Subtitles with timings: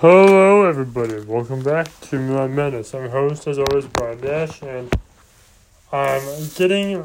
[0.00, 1.20] Hello, everybody.
[1.20, 2.92] Welcome back to my Menace.
[2.92, 4.94] I'm your host, as always, Brian Dash, and
[5.90, 6.20] I'm
[6.54, 7.02] getting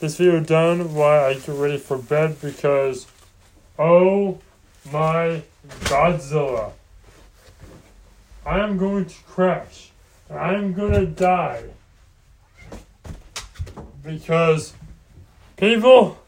[0.00, 3.06] this video done while I get ready for bed because,
[3.78, 4.40] oh
[4.92, 5.44] my
[5.82, 6.72] Godzilla,
[8.44, 9.92] I am going to crash.
[10.28, 11.62] I am going to die
[14.02, 14.74] because
[15.56, 16.18] people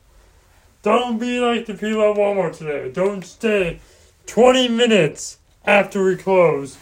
[0.83, 2.89] don't be like the people at Walmart today.
[2.93, 3.81] Don't stay
[4.27, 6.79] 20 minutes after we close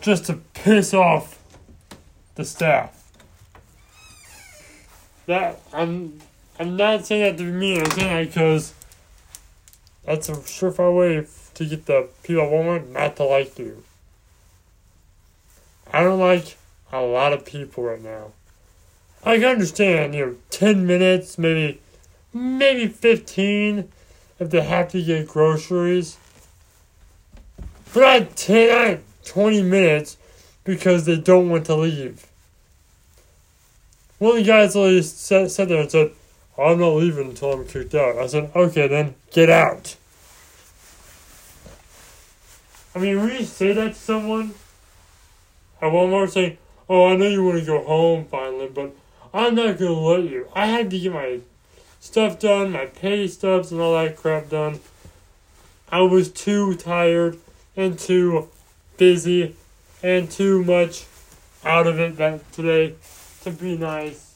[0.00, 1.38] just to piss off
[2.34, 2.98] the staff.
[5.26, 6.20] That I'm
[6.58, 7.80] I'm not saying that to be mean.
[7.80, 8.74] I'm saying that because
[10.04, 13.84] that's a surefire way to get the people at Walmart not to like you.
[15.92, 16.56] I don't like
[16.92, 18.32] a lot of people right now.
[19.24, 21.80] I can understand, you know, ten minutes, maybe
[22.32, 23.88] maybe fifteen
[24.40, 26.16] if they have to get groceries.
[27.94, 30.16] But not 10, not 20 minutes
[30.64, 32.26] because they don't want to leave.
[34.18, 36.12] One of the guys literally sat, sat there and said,
[36.56, 38.18] I'm not leaving until I'm kicked out.
[38.18, 39.96] I said, okay, then get out.
[42.94, 44.54] I mean, when you say that to someone
[45.80, 48.94] at Walmart saying, oh, I know you want to go home finally, but
[49.34, 50.46] I'm not going to let you.
[50.54, 51.40] I had to get my
[52.00, 54.80] stuff done, my pay stubs and all that crap done.
[55.90, 57.38] I was too tired
[57.76, 58.48] and too
[58.96, 59.56] busy
[60.02, 61.06] and too much
[61.64, 62.94] out of it that today
[63.42, 64.34] to be nice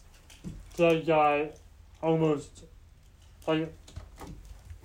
[0.75, 1.51] to that guy
[2.03, 2.65] almost
[3.47, 3.73] like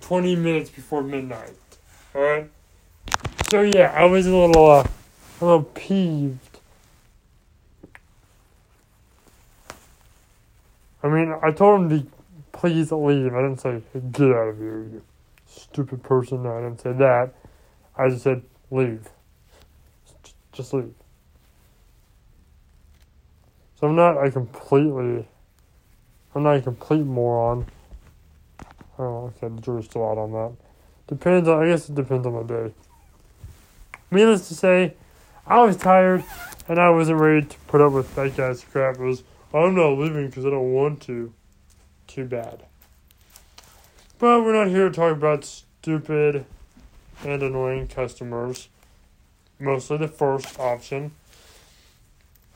[0.00, 1.54] 20 minutes before midnight.
[2.14, 2.50] Alright?
[3.50, 4.86] So yeah, I was a little uh,
[5.40, 6.58] a little peeved.
[11.02, 12.06] I mean, I told him to
[12.52, 13.34] please leave.
[13.34, 15.02] I didn't say get out of here, you
[15.46, 16.44] stupid person.
[16.44, 17.34] No, I didn't say that.
[17.96, 19.08] I just said, leave.
[20.52, 20.94] Just leave.
[23.78, 25.26] So I'm not a completely,
[26.34, 27.66] I'm not a complete moron.
[28.98, 30.52] Oh, okay, the jury's still out on that.
[31.08, 32.74] Depends on, I guess it depends on the day.
[34.10, 34.94] Needless to say,
[35.46, 36.22] I was tired
[36.68, 38.96] and I wasn't ready to put up with that guy's crap.
[38.96, 41.32] It was, I'm not leaving because I don't want to.
[42.06, 42.64] Too bad.
[44.18, 46.44] But we're not here to talk about stupid
[47.24, 48.68] and annoying customers.
[49.58, 51.12] Mostly the first option.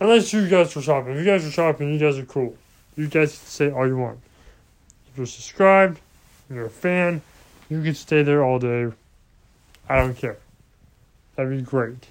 [0.01, 1.13] Unless you guys are shopping.
[1.13, 2.57] If you guys are shopping, you guys are cool.
[2.97, 4.19] You guys can say all you want.
[5.11, 6.01] If you're subscribed,
[6.51, 7.23] you're a fan,
[7.69, 8.89] you can stay there all day.
[9.89, 10.39] I don't care.
[11.35, 12.09] That'd be great.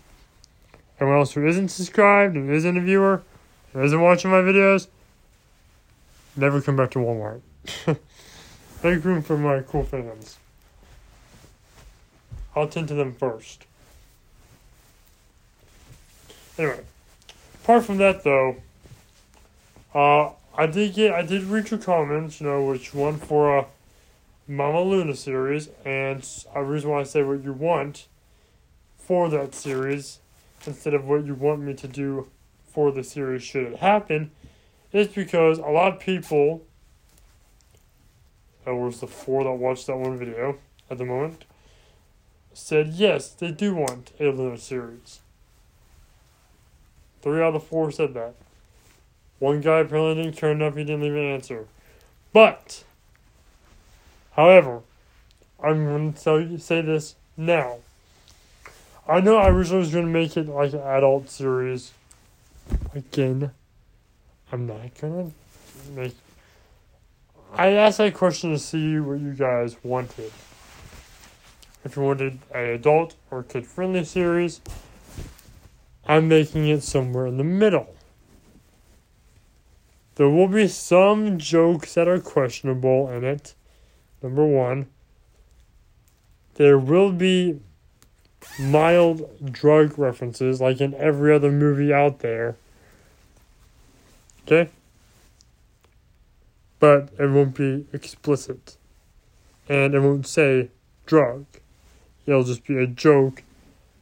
[1.00, 3.22] Everyone else who isn't subscribed and isn't a viewer
[3.74, 4.88] and isn't watching my videos,
[6.36, 7.42] never come back to Walmart.
[8.84, 10.38] Make room for my cool fans.
[12.56, 13.66] I'll tend to them first.
[16.58, 16.82] Anyway,
[17.64, 18.58] apart from that though,
[19.94, 23.66] uh, I did get I did read your comments, you know, which one for a
[24.48, 28.08] Mama Luna series, and a reason why I say what you want
[28.98, 30.20] for that series
[30.66, 32.28] instead of what you want me to do
[32.68, 34.32] for the series should it happen
[34.92, 36.64] is because a lot of people
[38.66, 40.58] that was the four that watched that one video
[40.90, 41.46] at the moment
[42.56, 45.20] said yes, they do want a Luna series.
[47.22, 48.34] Three out of four said that.
[49.40, 51.68] One guy apparently didn't turn up, he didn't leave an answer.
[52.32, 52.86] But,
[54.32, 54.82] however,
[55.62, 57.78] I'm going to tell you, say this now.
[59.08, 61.92] I know I originally was going to make it like an adult series.
[62.94, 63.52] Again,
[64.52, 65.34] I'm not going
[65.86, 66.16] to make.
[67.54, 70.32] I asked that question to see what you guys wanted
[71.86, 74.60] if you wanted a adult or kid friendly series,
[76.08, 77.96] I'm making it somewhere in the middle.
[80.16, 83.54] There will be some jokes that are questionable in it.
[84.24, 84.88] Number one,
[86.56, 87.60] there will be
[88.60, 92.56] mild drug references like in every other movie out there.
[94.44, 94.72] Okay?
[96.80, 98.78] But it won't be explicit.
[99.70, 100.70] And it won't say
[101.06, 101.46] drug
[102.26, 103.44] it'll just be a joke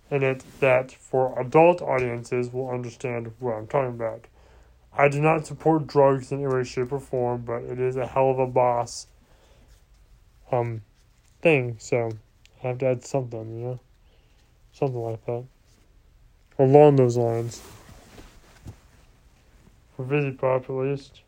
[0.10, 4.26] in it that for adult audiences will understand what I'm talking about.
[4.96, 8.06] I do not support drugs in any way, shape, or form, but it is a
[8.06, 9.08] Helluva Boss
[10.52, 10.82] um
[11.42, 12.12] thing, so
[12.64, 13.80] I have to add something, you know?
[14.72, 15.44] Something like that.
[16.60, 17.62] Along those lines.
[19.96, 21.22] For Vivziepop at least.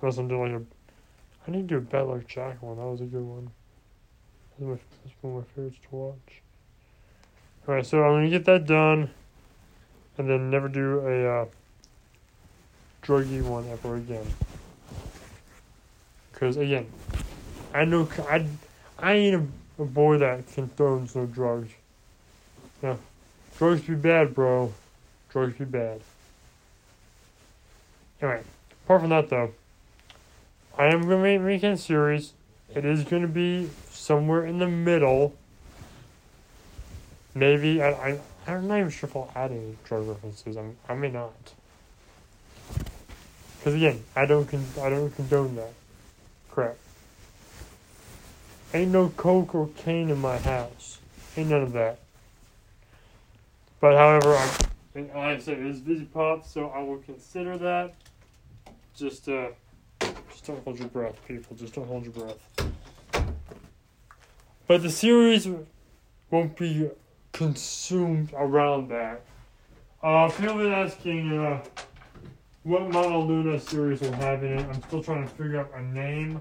[0.00, 0.64] Unless I'm doing like a
[1.46, 3.50] I need to do a Bad Luck Jack one, that was a good one.
[4.58, 4.80] That's,
[5.22, 6.42] one of my favorites to watch.
[7.66, 9.10] Alright, so I'm gonna get that done,
[10.18, 11.46] and then never do a uh,
[13.02, 14.26] druggy one ever again.
[16.32, 16.86] Because again,
[17.72, 18.46] I know I
[18.98, 21.70] I ain't a, a boy that can condones no drugs.
[22.82, 22.98] No,
[23.58, 24.72] drugs be bad, bro.
[25.30, 26.00] Drugs be bad.
[28.20, 28.42] Anyway,
[28.84, 29.52] apart from that though,
[30.76, 32.34] I am gonna make making a series.
[32.74, 35.34] It is gonna be somewhere in the middle.
[37.34, 40.56] Maybe I I I'm not even sure if I'll add any drug references.
[40.56, 41.32] I'm, I may not.
[43.58, 45.72] Because again, I don't con- I don't condone that
[46.50, 46.76] crap.
[48.74, 50.98] Ain't no coke or cane in my house.
[51.36, 51.98] Ain't none of that.
[53.80, 54.50] But however, I,
[54.94, 57.94] like I said, it is Vivziepop, so I will consider that.
[58.94, 59.48] Just uh,
[60.42, 61.56] just don't hold your breath, people.
[61.56, 62.72] Just don't hold your breath.
[64.66, 65.48] But the series
[66.32, 66.90] won't be
[67.30, 69.22] consumed around that.
[70.02, 71.62] Uh, been asking uh,
[72.64, 74.66] what Mama Luna series will have in it.
[74.66, 76.40] I'm still trying to figure out a name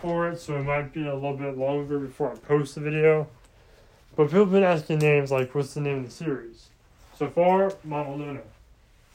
[0.00, 3.26] for it, so it might be a little bit longer before I post the video.
[4.14, 6.68] But people have been asking names like, what's the name of the series?
[7.18, 8.40] So far, Mama Luna.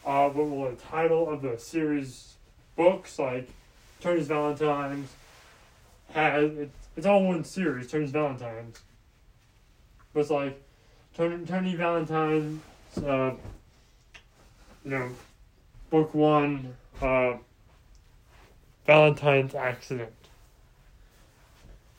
[0.06, 2.33] Uh, what will the title of the series
[2.75, 3.50] books, like
[4.01, 5.10] Tony's Valentine's,
[6.13, 8.80] has, it's, it's all one series, Tony's Valentine's.
[10.13, 10.62] But it's like,
[11.16, 12.62] Tony, Tony Valentine's,
[12.98, 13.34] uh,
[14.86, 15.10] you know,
[15.90, 17.34] book one, uh,
[18.86, 20.13] Valentine's Accident.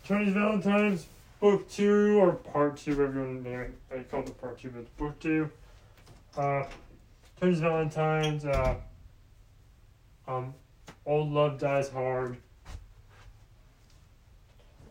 [0.06, 1.06] Tony's Valentine's,
[1.38, 5.18] book two, or part two, everyone they, they call it part two, but it's book
[5.20, 5.50] two.
[6.36, 6.64] Uh,
[7.40, 8.74] Valentine's, uh,
[10.28, 10.54] um,
[11.10, 12.36] Old Love Dies Hard.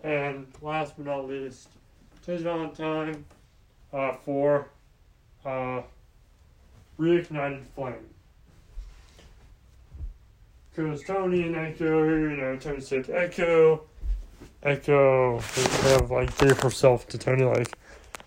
[0.04, 1.69] And last but not least,
[2.25, 3.24] Tony's Valentine,
[3.94, 4.68] uh, for,
[5.45, 5.81] uh,
[7.00, 8.10] Reignited Flame.
[10.75, 13.83] Because Tony and Echo, you know, Tony said Echo,
[14.62, 17.77] Echo kind of like gave herself to Tony, like,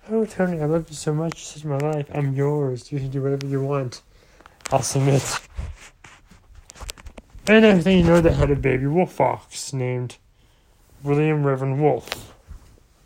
[0.08, 1.34] Oh, Tony, I love you so much.
[1.34, 2.06] This is my life.
[2.14, 2.90] I'm yours.
[2.90, 4.00] You can do whatever you want.
[4.70, 5.22] I'll submit.
[7.48, 10.16] And next thing you know, they had a baby wolf fox named
[11.02, 12.34] William Reverend Wolf.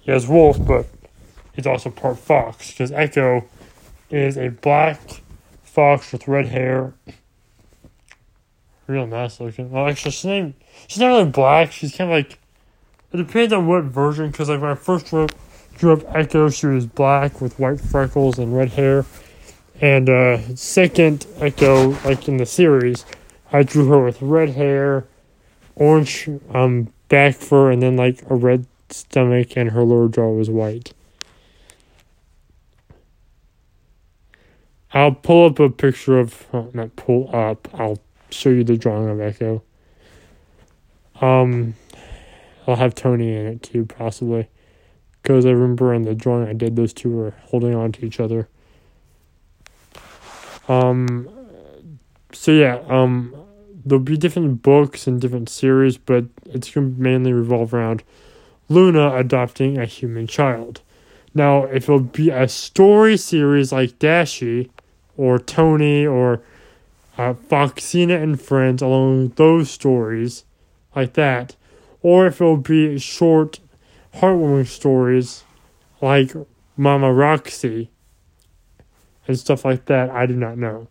[0.00, 0.87] He has wolf, but
[1.55, 3.44] he's also part fox because Echo
[4.11, 5.00] is a black
[5.62, 6.94] fox with red hair.
[8.87, 9.71] Real nice looking.
[9.71, 10.53] Well, actually, she's,
[10.87, 11.73] she's not really black.
[11.73, 12.38] She's kind of like.
[13.12, 15.33] It depends on what version, because like when I first wrote,
[15.77, 19.06] drew up Echo, she was black with white freckles and red hair.
[19.81, 23.05] And uh, second Echo, like in the series,
[23.52, 25.06] I drew her with red hair,
[25.75, 30.50] orange um back fur, and then like a red stomach, and her lower jaw was
[30.50, 30.93] white.
[34.93, 37.69] I'll pull up a picture of uh, not pull up.
[37.75, 37.98] I'll
[38.31, 39.62] show you the drawing of Echo.
[41.20, 41.75] Um,
[42.66, 44.49] I'll have Tony in it too, possibly,
[45.22, 48.20] because I remember in the drawing I did, those two were holding on to each
[48.20, 48.49] other.
[50.69, 51.28] Um,
[52.32, 53.34] so yeah, um,
[53.84, 58.02] there'll be different books and different series, but it's going to mainly revolve around
[58.69, 60.81] Luna adopting a human child.
[61.34, 64.71] Now, if it'll be a story series like Dashi
[65.16, 66.42] or Tony or
[67.18, 70.45] uh, Foxina and Friends along those stories
[70.95, 71.54] like that,
[72.02, 73.61] or if it'll be short,
[74.14, 75.45] heartwarming stories
[76.00, 76.33] like
[76.76, 77.90] Mama Roxy
[79.28, 80.88] and stuff like that, I do not know.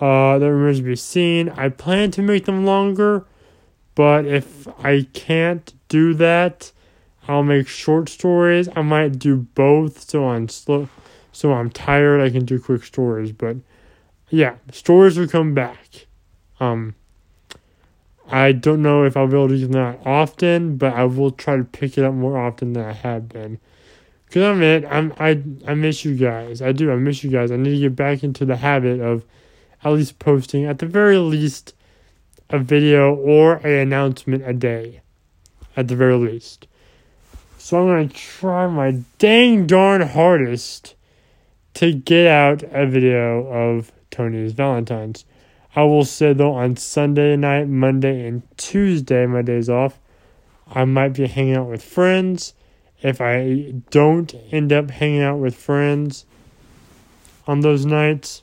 [0.00, 1.48] Uh, that remains to be seen.
[1.50, 3.26] I plan to make them longer,
[3.94, 6.70] but if I can't do that,
[7.26, 8.68] I'll make short stories.
[8.76, 10.88] I might do both, so I'm slow,
[11.32, 12.20] so I'm tired.
[12.20, 13.56] I can do quick stories, but
[14.30, 16.06] yeah, stories will come back.
[16.60, 16.94] Um,
[18.30, 21.56] I don't know if I'll be able to do that often, but I will try
[21.56, 23.58] to pick it up more often than I have been.
[24.30, 24.84] Cause I'm it.
[24.84, 26.60] I'm I I miss you guys.
[26.60, 26.92] I do.
[26.92, 27.50] I miss you guys.
[27.50, 29.24] I need to get back into the habit of
[29.84, 31.74] at least posting at the very least
[32.50, 35.00] a video or a announcement a day.
[35.76, 36.66] At the very least.
[37.58, 40.94] So I'm gonna try my dang darn hardest
[41.74, 45.24] to get out a video of Tony's Valentine's.
[45.76, 50.00] I will say though on Sunday night, Monday, and Tuesday, my days off,
[50.66, 52.54] I might be hanging out with friends.
[53.00, 56.24] If I don't end up hanging out with friends
[57.46, 58.42] on those nights,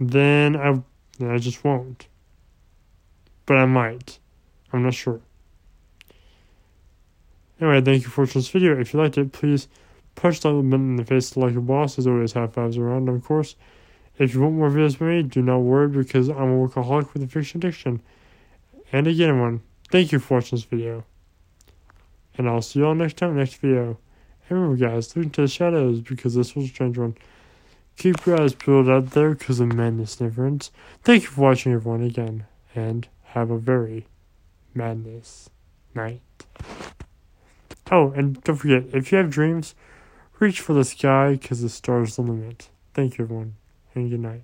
[0.00, 0.82] then I
[1.18, 2.08] then I just won't.
[3.46, 4.18] But I might.
[4.72, 5.20] I'm not sure.
[7.60, 8.78] Anyway, thank you for watching this video.
[8.78, 9.68] If you liked it, please
[10.14, 11.96] punch that button in the face like a boss.
[11.96, 13.56] There's always high fives around, of course.
[14.18, 17.22] If you want more videos from me, do not worry because I'm a workaholic with
[17.22, 18.02] a fiction addiction.
[18.92, 21.04] And again, one, thank you for watching this video.
[22.36, 23.98] And I'll see you all next time, next video.
[24.48, 27.16] And remember, guys, look into the shadows because this was a strange one.
[27.96, 30.70] Keep your eyes peeled out there because the madness never ends.
[31.02, 32.46] Thank you for watching, everyone, again.
[32.74, 34.06] And have a very
[34.74, 35.48] madness
[35.94, 36.20] night.
[37.90, 39.74] Oh, and don't forget, if you have dreams,
[40.38, 42.68] reach for the sky because the stars the limit.
[42.94, 43.54] Thank you, everyone,
[43.94, 44.42] and good night.